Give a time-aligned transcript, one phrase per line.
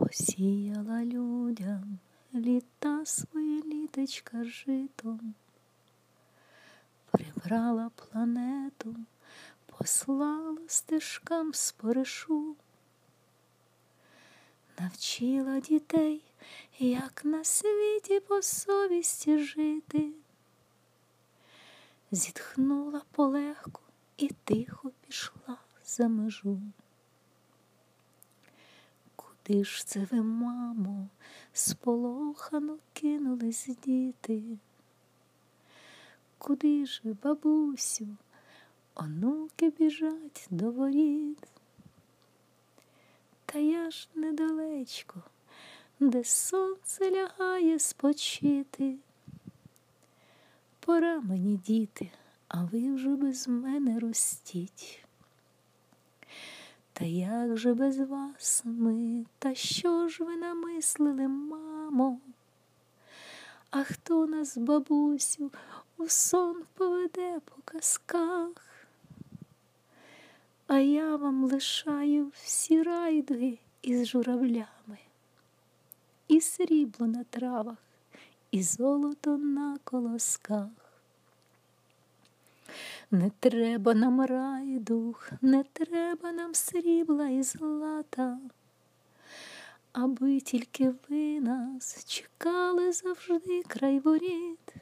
[0.00, 1.98] Посіяла людям
[2.34, 5.34] літа свої літочка житом,
[7.10, 8.96] прибрала планету,
[9.66, 12.56] послала стежкам споришу,
[14.78, 16.22] навчила дітей,
[16.78, 20.12] як на світі по совісті жити,
[22.10, 23.82] зітхнула полегку
[24.16, 26.60] і тихо пішла за межу.
[29.50, 31.08] Куди ж це ви, мамо,
[31.52, 34.42] сполохано кинулись діти?
[36.38, 38.06] Куди ж ви, бабусю,
[38.94, 41.48] онуки біжать до воріт?
[43.46, 45.22] Та я ж недалечко,
[46.00, 48.96] де сонце лягає спочити.
[50.80, 52.10] Пора мені, діти,
[52.48, 55.04] а ви вже без мене ростіть.
[57.00, 62.18] Та як же без вас ми, та що ж ви намислили, мамо?
[63.70, 65.50] А хто нас, бабусю,
[65.96, 68.50] у сон поведе по казках?
[70.66, 74.98] А я вам лишаю всі райдуги із журавлями,
[76.28, 77.78] і срібло на травах,
[78.50, 80.79] і золото на колосках.
[83.12, 88.38] Не треба нам райдух, не треба нам срібла і злата,
[89.92, 94.74] аби тільки ви нас чекали завжди край воріт.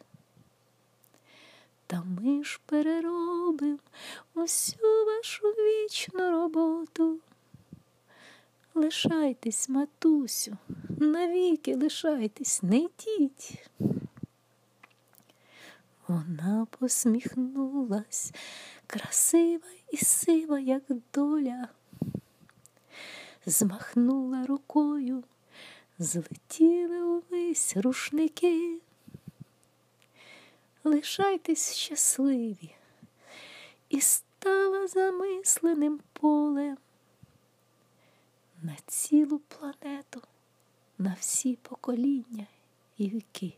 [1.86, 3.78] Та ми ж переробим
[4.34, 7.18] усю вашу вічну роботу.
[8.74, 10.56] Лишайтесь, матусю,
[10.88, 13.68] навіки лишайтесь, не йдіть.
[16.08, 18.32] Вона посміхнулась,
[18.86, 20.82] красива і сива, як
[21.14, 21.68] доля,
[23.46, 25.24] змахнула рукою,
[25.98, 28.80] злетіли увесь рушники.
[30.84, 32.74] Лишайтесь щасливі,
[33.88, 36.78] і стала замисленим полем.
[38.62, 40.22] На цілу планету,
[40.98, 42.46] на всі покоління
[42.98, 43.54] і віки.